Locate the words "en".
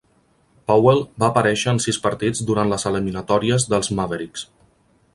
1.75-1.81